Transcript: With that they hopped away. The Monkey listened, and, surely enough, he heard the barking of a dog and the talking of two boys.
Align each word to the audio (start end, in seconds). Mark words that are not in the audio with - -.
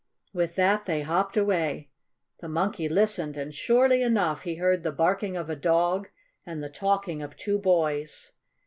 With 0.33 0.55
that 0.55 0.85
they 0.87 1.03
hopped 1.03 1.37
away. 1.37 1.91
The 2.39 2.47
Monkey 2.49 2.89
listened, 2.89 3.37
and, 3.37 3.53
surely 3.53 4.01
enough, 4.01 4.41
he 4.41 4.55
heard 4.55 4.81
the 4.81 4.91
barking 4.91 5.37
of 5.37 5.47
a 5.47 5.55
dog 5.55 6.09
and 6.43 6.63
the 6.63 6.69
talking 6.69 7.21
of 7.21 7.37
two 7.37 7.59
boys. 7.59 8.31